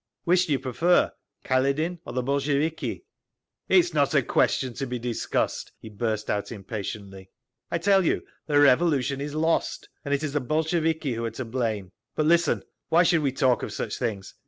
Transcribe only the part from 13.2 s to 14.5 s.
we talk of such things?